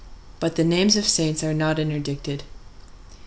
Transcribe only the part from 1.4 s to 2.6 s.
are not interdicted.